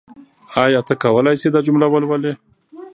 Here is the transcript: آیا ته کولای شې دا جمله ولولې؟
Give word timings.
آیا 0.63 0.79
ته 0.87 0.93
کولای 1.03 1.35
شې 1.41 1.49
دا 1.53 1.59
جمله 1.67 1.85
ولولې؟ 1.89 2.33